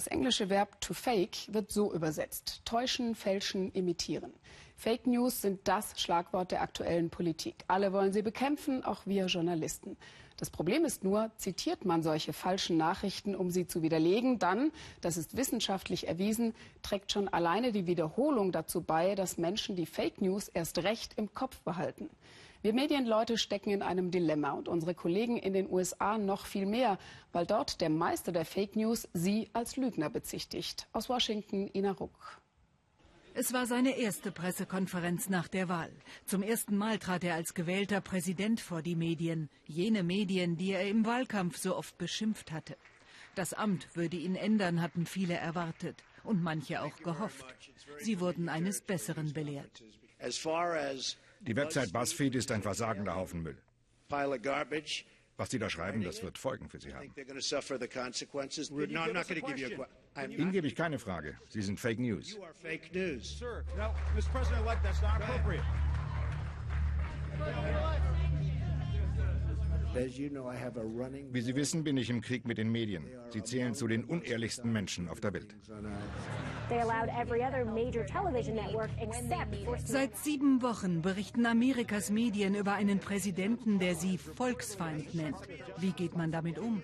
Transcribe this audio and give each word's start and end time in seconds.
Das 0.00 0.06
englische 0.06 0.48
Verb 0.48 0.80
to 0.80 0.94
fake 0.94 1.52
wird 1.52 1.70
so 1.70 1.92
übersetzt. 1.92 2.62
Täuschen, 2.64 3.14
fälschen, 3.14 3.70
imitieren. 3.72 4.32
Fake 4.74 5.06
News 5.06 5.42
sind 5.42 5.68
das 5.68 6.00
Schlagwort 6.00 6.52
der 6.52 6.62
aktuellen 6.62 7.10
Politik. 7.10 7.64
Alle 7.68 7.92
wollen 7.92 8.10
sie 8.10 8.22
bekämpfen, 8.22 8.82
auch 8.82 9.04
wir 9.04 9.26
Journalisten. 9.26 9.98
Das 10.40 10.48
Problem 10.48 10.86
ist 10.86 11.04
nur, 11.04 11.30
zitiert 11.36 11.84
man 11.84 12.02
solche 12.02 12.32
falschen 12.32 12.78
Nachrichten, 12.78 13.36
um 13.36 13.50
sie 13.50 13.66
zu 13.66 13.82
widerlegen, 13.82 14.38
dann, 14.38 14.72
das 15.02 15.18
ist 15.18 15.36
wissenschaftlich 15.36 16.08
erwiesen, 16.08 16.54
trägt 16.80 17.12
schon 17.12 17.28
alleine 17.28 17.72
die 17.72 17.86
Wiederholung 17.86 18.50
dazu 18.50 18.80
bei, 18.80 19.14
dass 19.14 19.36
Menschen 19.36 19.76
die 19.76 19.84
Fake 19.84 20.22
News 20.22 20.48
erst 20.48 20.78
recht 20.78 21.12
im 21.18 21.34
Kopf 21.34 21.60
behalten. 21.60 22.08
Wir 22.62 22.72
Medienleute 22.72 23.36
stecken 23.36 23.68
in 23.68 23.82
einem 23.82 24.10
Dilemma 24.10 24.52
und 24.52 24.66
unsere 24.66 24.94
Kollegen 24.94 25.36
in 25.36 25.52
den 25.52 25.70
USA 25.70 26.16
noch 26.16 26.46
viel 26.46 26.64
mehr, 26.64 26.96
weil 27.32 27.44
dort 27.44 27.82
der 27.82 27.90
Meister 27.90 28.32
der 28.32 28.46
Fake 28.46 28.76
News 28.76 29.08
sie 29.12 29.50
als 29.52 29.76
Lügner 29.76 30.08
bezichtigt. 30.08 30.88
Aus 30.94 31.10
Washington, 31.10 31.68
Ina 31.74 31.92
Ruck. 31.92 32.40
Es 33.34 33.52
war 33.52 33.66
seine 33.66 33.96
erste 33.96 34.32
Pressekonferenz 34.32 35.28
nach 35.28 35.48
der 35.48 35.68
Wahl. 35.68 35.92
Zum 36.26 36.42
ersten 36.42 36.76
Mal 36.76 36.98
trat 36.98 37.24
er 37.24 37.34
als 37.34 37.54
gewählter 37.54 38.00
Präsident 38.00 38.60
vor 38.60 38.82
die 38.82 38.96
Medien, 38.96 39.48
jene 39.66 40.02
Medien, 40.02 40.56
die 40.56 40.72
er 40.72 40.88
im 40.88 41.06
Wahlkampf 41.06 41.56
so 41.56 41.76
oft 41.76 41.96
beschimpft 41.96 42.52
hatte. 42.52 42.76
Das 43.34 43.54
Amt 43.54 43.94
würde 43.94 44.16
ihn 44.16 44.34
ändern, 44.34 44.82
hatten 44.82 45.06
viele 45.06 45.34
erwartet 45.34 46.02
und 46.24 46.42
manche 46.42 46.82
auch 46.82 46.96
gehofft. 46.98 47.46
Sie 47.98 48.20
wurden 48.20 48.48
eines 48.48 48.80
Besseren 48.80 49.32
belehrt. 49.32 49.82
Die 51.40 51.56
Website 51.56 51.92
BuzzFeed 51.92 52.34
ist 52.34 52.50
ein 52.50 52.62
versagender 52.62 53.14
Haufen 53.14 53.42
Müll. 53.42 53.56
Was 55.40 55.48
Sie 55.48 55.58
da 55.58 55.70
schreiben, 55.70 56.02
das 56.02 56.22
wird 56.22 56.36
Folgen 56.36 56.68
für 56.68 56.78
Sie 56.78 56.92
haben. 56.92 57.14
Ihnen 60.28 60.52
gebe 60.52 60.66
ich 60.66 60.76
keine 60.76 60.98
Frage. 60.98 61.38
Sie 61.48 61.62
sind 61.62 61.80
Fake 61.80 61.98
News. 61.98 62.38
Wie 71.32 71.40
Sie 71.40 71.56
wissen, 71.56 71.84
bin 71.84 71.96
ich 71.96 72.10
im 72.10 72.20
Krieg 72.20 72.46
mit 72.46 72.58
den 72.58 72.70
Medien. 72.70 73.08
Sie 73.30 73.42
zählen 73.42 73.72
zu 73.72 73.88
den 73.88 74.04
unehrlichsten 74.04 74.70
Menschen 74.70 75.08
auf 75.08 75.20
der 75.20 75.32
Welt. 75.32 75.56
Seit 79.84 80.16
sieben 80.16 80.62
Wochen 80.62 81.02
berichten 81.02 81.46
Amerikas 81.46 82.10
Medien 82.10 82.54
über 82.54 82.74
einen 82.74 83.00
Präsidenten, 83.00 83.78
der 83.80 83.96
sie 83.96 84.18
Volksfeind 84.18 85.14
nennt. 85.14 85.36
Wie 85.78 85.92
geht 85.92 86.16
man 86.16 86.30
damit 86.30 86.58
um? 86.58 86.82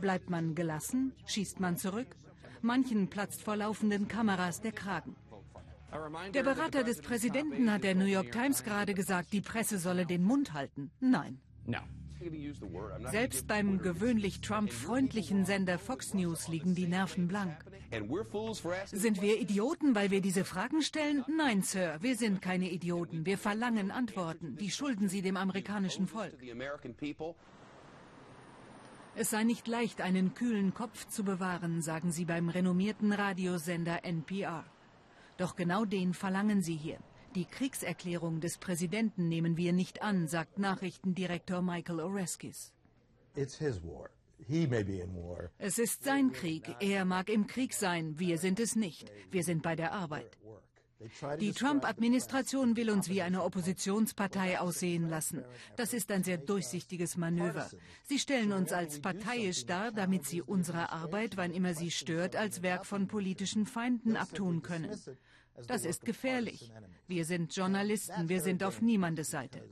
Bleibt 0.00 0.28
man 0.28 0.54
gelassen? 0.54 1.12
Schießt 1.26 1.60
man 1.60 1.76
zurück? 1.76 2.16
Manchen 2.62 3.08
platzt 3.08 3.42
vor 3.42 3.56
laufenden 3.56 4.08
Kameras 4.08 4.60
der 4.60 4.72
Kragen. 4.72 5.14
Der 6.34 6.42
Berater 6.42 6.82
des 6.82 7.00
Präsidenten 7.00 7.70
hat 7.70 7.84
der 7.84 7.94
New 7.94 8.04
York 8.04 8.32
Times 8.32 8.64
gerade 8.64 8.92
gesagt, 8.92 9.32
die 9.32 9.40
Presse 9.40 9.78
solle 9.78 10.04
den 10.04 10.24
Mund 10.24 10.52
halten. 10.52 10.90
Nein. 11.00 11.40
Selbst 13.10 13.46
beim 13.46 13.78
gewöhnlich 13.78 14.40
Trump-freundlichen 14.40 15.44
Sender 15.44 15.78
Fox 15.78 16.14
News 16.14 16.48
liegen 16.48 16.74
die 16.74 16.88
Nerven 16.88 17.28
blank. 17.28 17.64
Sind 18.86 19.22
wir 19.22 19.40
Idioten, 19.40 19.94
weil 19.94 20.10
wir 20.10 20.20
diese 20.20 20.44
Fragen 20.44 20.82
stellen? 20.82 21.24
Nein, 21.26 21.62
Sir, 21.62 21.98
wir 22.00 22.16
sind 22.16 22.42
keine 22.42 22.70
Idioten. 22.70 23.24
Wir 23.24 23.38
verlangen 23.38 23.90
Antworten. 23.90 24.56
Die 24.56 24.70
schulden 24.70 25.08
Sie 25.08 25.22
dem 25.22 25.36
amerikanischen 25.36 26.06
Volk. 26.06 26.34
Es 29.20 29.30
sei 29.30 29.42
nicht 29.42 29.66
leicht, 29.66 30.00
einen 30.00 30.34
kühlen 30.34 30.74
Kopf 30.74 31.08
zu 31.08 31.24
bewahren, 31.24 31.82
sagen 31.82 32.12
sie 32.12 32.24
beim 32.24 32.48
renommierten 32.48 33.12
Radiosender 33.12 34.04
NPR. 34.04 34.64
Doch 35.38 35.56
genau 35.56 35.84
den 35.84 36.14
verlangen 36.14 36.62
sie 36.62 36.76
hier. 36.76 36.98
Die 37.34 37.44
Kriegserklärung 37.44 38.40
des 38.40 38.58
Präsidenten 38.58 39.28
nehmen 39.28 39.56
wir 39.56 39.72
nicht 39.72 40.02
an, 40.02 40.28
sagt 40.28 40.58
Nachrichtendirektor 40.58 41.62
Michael 41.62 42.00
Oreskes. 42.00 42.72
Es 45.58 45.78
ist 45.78 46.04
sein 46.04 46.32
Krieg. 46.32 46.76
Er 46.80 47.04
mag 47.04 47.28
im 47.28 47.46
Krieg 47.46 47.74
sein. 47.74 48.18
Wir 48.18 48.38
sind 48.38 48.60
es 48.60 48.76
nicht. 48.76 49.10
Wir 49.30 49.42
sind 49.42 49.62
bei 49.62 49.76
der 49.76 49.92
Arbeit. 49.92 50.38
Die 51.38 51.52
Trump-Administration 51.52 52.76
will 52.76 52.90
uns 52.90 53.08
wie 53.08 53.22
eine 53.22 53.44
Oppositionspartei 53.44 54.58
aussehen 54.58 55.08
lassen. 55.08 55.44
Das 55.76 55.92
ist 55.92 56.10
ein 56.10 56.24
sehr 56.24 56.38
durchsichtiges 56.38 57.16
Manöver. 57.16 57.70
Sie 58.04 58.18
stellen 58.18 58.52
uns 58.52 58.72
als 58.72 59.00
parteiisch 59.00 59.64
dar, 59.66 59.92
damit 59.92 60.26
sie 60.26 60.42
unsere 60.42 60.90
Arbeit, 60.90 61.36
wann 61.36 61.52
immer 61.52 61.74
sie 61.74 61.92
stört, 61.92 62.34
als 62.34 62.62
Werk 62.62 62.84
von 62.84 63.06
politischen 63.06 63.64
Feinden 63.66 64.16
abtun 64.16 64.62
können. 64.62 64.90
Das 65.68 65.84
ist 65.84 66.04
gefährlich. 66.04 66.72
Wir 67.06 67.24
sind 67.24 67.54
Journalisten, 67.54 68.28
wir 68.28 68.40
sind 68.40 68.64
auf 68.64 68.82
niemandes 68.82 69.30
Seite. 69.30 69.62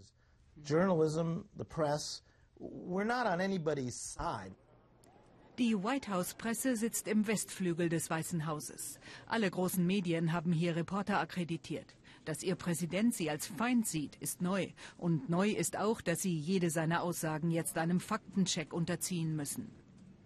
Die 5.59 5.75
White 5.75 6.13
House-Presse 6.13 6.77
sitzt 6.77 7.09
im 7.09 7.27
Westflügel 7.27 7.89
des 7.89 8.11
Weißen 8.11 8.47
Hauses. 8.47 8.99
Alle 9.27 9.51
großen 9.51 9.87
Medien 9.87 10.33
haben 10.33 10.53
hier 10.53 10.77
Reporter 10.77 11.19
akkreditiert. 11.19 11.97
Dass 12.27 12.43
ihr 12.43 12.57
Präsident 12.57 13.15
sie 13.15 13.31
als 13.31 13.47
Feind 13.47 13.87
sieht, 13.87 14.17
ist 14.17 14.43
neu. 14.43 14.69
Und 14.99 15.31
neu 15.31 15.51
ist 15.51 15.79
auch, 15.79 16.01
dass 16.01 16.21
sie 16.21 16.37
jede 16.37 16.71
seiner 16.71 17.03
Aussagen 17.03 17.51
jetzt 17.51 17.79
einem 17.79 18.01
Faktencheck 18.01 18.73
unterziehen 18.73 19.35
müssen. 19.35 19.71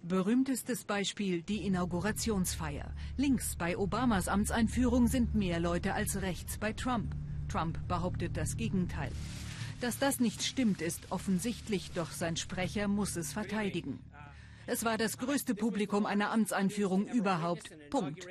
Berühmtestes 0.02 0.84
Beispiel 0.84 1.42
die 1.42 1.66
Inaugurationsfeier. 1.66 2.92
Links 3.16 3.54
bei 3.56 3.76
Obamas 3.76 4.28
Amtseinführung 4.28 5.08
sind 5.08 5.34
mehr 5.34 5.60
Leute 5.60 5.94
als 5.94 6.22
rechts 6.22 6.58
bei 6.58 6.72
Trump. 6.72 7.14
Trump 7.48 7.86
behauptet 7.86 8.36
das 8.36 8.56
Gegenteil. 8.56 9.12
Dass 9.80 9.98
das 9.98 10.20
nicht 10.20 10.42
stimmt, 10.42 10.82
ist 10.82 11.10
offensichtlich, 11.10 11.92
doch 11.92 12.10
sein 12.10 12.36
Sprecher 12.36 12.86
muss 12.86 13.16
es 13.16 13.32
verteidigen. 13.32 13.98
Es 14.66 14.84
war 14.84 14.98
das 14.98 15.18
größte 15.18 15.54
Publikum 15.54 16.06
einer 16.06 16.30
Amtseinführung 16.30 17.06
überhaupt. 17.08 17.70
Punkt. 17.90 18.26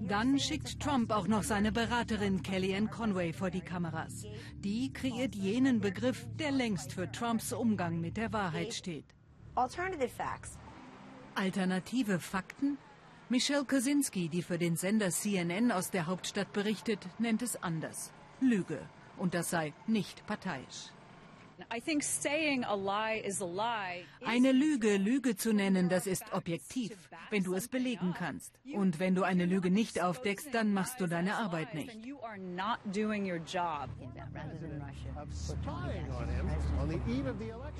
Dann 0.00 0.38
schickt 0.38 0.80
Trump 0.80 1.10
auch 1.10 1.28
noch 1.28 1.42
seine 1.42 1.72
Beraterin 1.72 2.42
Kellyanne 2.42 2.88
Conway 2.88 3.32
vor 3.32 3.50
die 3.50 3.60
Kameras. 3.60 4.24
Die 4.58 4.92
kreiert 4.92 5.34
jenen 5.34 5.80
Begriff, 5.80 6.26
der 6.38 6.50
längst 6.50 6.92
für 6.92 7.10
Trumps 7.10 7.52
Umgang 7.52 8.00
mit 8.00 8.16
der 8.16 8.32
Wahrheit 8.32 8.72
steht. 8.74 9.04
Alternative 11.34 12.18
Fakten? 12.18 12.78
Michelle 13.28 13.64
Kosinski, 13.64 14.28
die 14.28 14.42
für 14.42 14.58
den 14.58 14.76
Sender 14.76 15.10
CNN 15.10 15.72
aus 15.72 15.90
der 15.90 16.06
Hauptstadt 16.06 16.52
berichtet, 16.52 17.06
nennt 17.18 17.42
es 17.42 17.62
anders. 17.62 18.12
Lüge. 18.40 18.80
Und 19.16 19.34
das 19.34 19.50
sei 19.50 19.72
nicht 19.86 20.26
parteiisch. 20.26 20.90
Eine 24.24 24.52
Lüge 24.52 24.96
Lüge 24.96 25.36
zu 25.36 25.52
nennen, 25.52 25.88
das 25.88 26.06
ist 26.06 26.32
objektiv, 26.32 26.92
wenn 27.30 27.44
du 27.44 27.54
es 27.54 27.68
belegen 27.68 28.14
kannst. 28.16 28.58
Und 28.74 28.98
wenn 28.98 29.14
du 29.14 29.22
eine 29.22 29.46
Lüge 29.46 29.70
nicht 29.70 30.02
aufdeckst, 30.02 30.48
dann 30.52 30.72
machst 30.72 31.00
du 31.00 31.06
deine 31.06 31.36
Arbeit 31.36 31.74
nicht. 31.74 31.96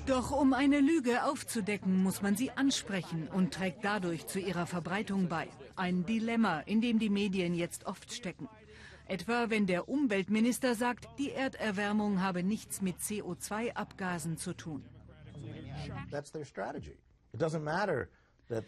Doch 0.05 0.31
um 0.31 0.53
eine 0.53 0.79
Lüge 0.79 1.23
aufzudecken, 1.25 2.03
muss 2.03 2.21
man 2.21 2.35
sie 2.35 2.51
ansprechen 2.51 3.27
und 3.27 3.53
trägt 3.53 3.83
dadurch 3.83 4.27
zu 4.27 4.39
ihrer 4.39 4.65
Verbreitung 4.65 5.27
bei. 5.27 5.47
Ein 5.75 6.05
Dilemma, 6.05 6.59
in 6.61 6.81
dem 6.81 6.99
die 6.99 7.09
Medien 7.09 7.53
jetzt 7.55 7.85
oft 7.85 8.13
stecken. 8.13 8.47
Etwa 9.13 9.51
wenn 9.51 9.67
der 9.67 9.89
Umweltminister 9.89 10.73
sagt, 10.73 11.07
die 11.19 11.31
Erderwärmung 11.31 12.23
habe 12.23 12.41
nichts 12.41 12.81
mit 12.81 12.97
CO2-Abgasen 12.97 14.37
zu 14.37 14.53
tun. 14.53 14.83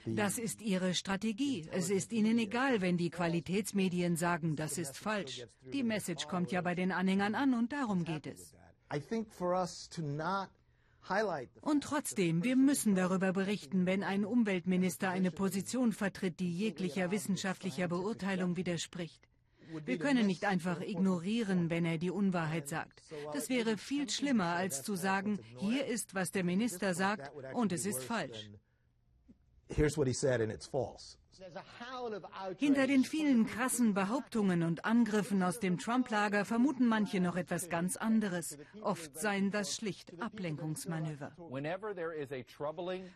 Das 0.05 0.37
ist 0.37 0.61
ihre 0.61 0.93
Strategie. 0.93 1.67
Es 1.71 1.89
ist 1.89 2.13
ihnen 2.13 2.37
egal, 2.37 2.81
wenn 2.81 2.95
die 2.95 3.09
Qualitätsmedien 3.09 4.17
sagen, 4.17 4.55
das 4.55 4.77
ist 4.77 4.95
falsch. 4.97 5.47
Die 5.73 5.81
Message 5.81 6.27
kommt 6.27 6.51
ja 6.51 6.61
bei 6.61 6.75
den 6.75 6.91
Anhängern 6.91 7.33
an 7.33 7.55
und 7.55 7.73
darum 7.73 8.03
geht 8.03 8.27
es. 8.27 8.53
Und 11.61 11.83
trotzdem, 11.83 12.43
wir 12.43 12.55
müssen 12.55 12.93
darüber 12.93 13.33
berichten, 13.33 13.87
wenn 13.87 14.03
ein 14.03 14.25
Umweltminister 14.25 15.09
eine 15.09 15.31
Position 15.31 15.91
vertritt, 15.91 16.39
die 16.39 16.55
jeglicher 16.55 17.09
wissenschaftlicher 17.09 17.87
Beurteilung 17.87 18.57
widerspricht. 18.57 19.27
Wir 19.85 19.97
können 19.97 20.27
nicht 20.27 20.45
einfach 20.45 20.81
ignorieren, 20.81 21.69
wenn 21.69 21.85
er 21.85 21.97
die 21.97 22.11
Unwahrheit 22.11 22.67
sagt. 22.67 23.01
Das 23.33 23.49
wäre 23.49 23.77
viel 23.77 24.09
schlimmer, 24.09 24.55
als 24.55 24.83
zu 24.83 24.95
sagen, 24.95 25.39
hier 25.59 25.85
ist, 25.85 26.15
was 26.15 26.31
der 26.31 26.43
Minister 26.43 26.93
sagt, 26.93 27.31
und 27.53 27.71
es 27.71 27.85
ist 27.85 28.03
falsch. 28.03 28.49
here's 29.69 29.97
what 29.97 30.07
he 30.07 30.13
said 30.13 30.41
and 30.41 30.51
it's 30.51 30.67
false. 30.67 31.17
Hinter 32.57 32.87
den 32.87 33.03
vielen 33.03 33.45
krassen 33.45 33.93
Behauptungen 33.93 34.63
und 34.63 34.85
Angriffen 34.85 35.43
aus 35.43 35.59
dem 35.59 35.77
Trump-Lager 35.77 36.45
vermuten 36.45 36.87
manche 36.87 37.19
noch 37.19 37.35
etwas 37.35 37.69
ganz 37.69 37.97
anderes. 37.97 38.57
Oft 38.81 39.17
seien 39.17 39.51
das 39.51 39.75
schlicht 39.75 40.13
Ablenkungsmanöver. 40.21 41.35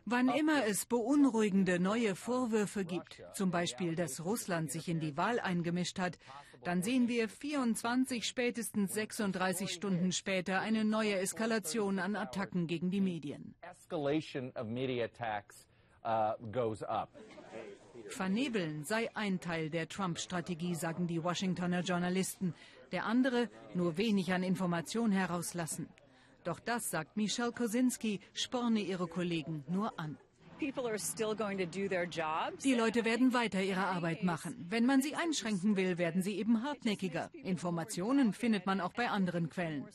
Wann 0.06 0.30
immer 0.30 0.66
es 0.66 0.86
beunruhigende 0.86 1.80
neue 1.80 2.16
Vorwürfe 2.16 2.86
gibt, 2.86 3.24
zum 3.34 3.52
Beispiel, 3.52 3.96
dass 3.96 4.24
Russland 4.26 4.72
sich 4.72 4.90
in 4.90 5.00
die 5.00 5.16
Wahl 5.16 5.40
eingemischt 5.40 6.00
hat, 6.00 6.18
dann 6.64 6.84
sehen 6.84 7.08
wir 7.08 7.30
24, 7.30 8.26
spätestens 8.26 8.94
36 8.94 9.72
Stunden 9.72 10.12
später 10.12 10.60
eine 10.60 10.84
neue 10.84 11.18
Eskalation 11.20 12.00
an 12.00 12.16
Attacken 12.16 12.68
gegen 12.68 12.92
die 12.92 13.02
Medien. 13.02 13.56
Vernebeln 18.14 18.84
sei 18.84 19.10
ein 19.16 19.40
Teil 19.40 19.70
der 19.70 19.88
Trump-Strategie, 19.88 20.76
sagen 20.76 21.08
die 21.08 21.24
Washingtoner 21.24 21.82
Journalisten. 21.82 22.54
Der 22.92 23.06
andere 23.06 23.50
nur 23.74 23.98
wenig 23.98 24.34
an 24.34 24.44
Information 24.44 25.12
herauslassen. 25.12 25.88
Doch 26.44 26.60
das, 26.60 26.90
sagt 26.90 27.18
Michelle 27.18 27.52
Kosinski, 27.52 28.20
sporne 28.34 28.82
ihre 28.82 29.08
Kollegen 29.08 29.64
nur 29.68 30.00
an. 30.00 30.18
Die 30.60 30.72
Leute 32.74 33.06
werden 33.06 33.34
weiter 33.34 33.62
ihre 33.62 33.86
Arbeit 33.86 34.24
machen. 34.24 34.66
Wenn 34.68 34.86
man 34.86 35.02
sie 35.02 35.16
einschränken 35.16 35.78
will, 35.78 35.98
werden 35.98 36.22
sie 36.22 36.38
eben 36.38 36.64
hartnäckiger. 36.64 37.30
Informationen 37.44 38.34
findet 38.34 38.66
man 38.66 38.82
auch 38.82 38.94
bei 38.94 39.10
anderen 39.10 39.50
Quellen. 39.50 39.86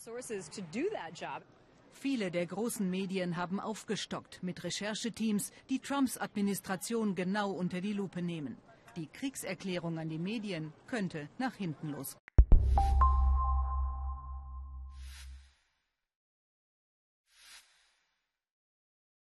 Viele 1.95 2.31
der 2.31 2.45
großen 2.45 2.91
Medien 2.91 3.37
haben 3.37 3.61
aufgestockt 3.61 4.43
mit 4.43 4.63
Rechercheteams, 4.63 5.53
die 5.71 5.79
Trumps 5.79 6.19
Administration 6.19 7.15
genau 7.15 7.53
unter 7.53 7.81
die 7.81 7.93
Lupe 7.93 8.21
nehmen. 8.21 8.59
Die 8.97 9.07
Kriegserklärung 9.07 9.99
an 9.99 10.09
die 10.09 10.19
Medien 10.19 10.73
könnte 10.87 11.29
nach 11.39 11.55
hinten 11.55 11.91
losgehen. 11.91 12.21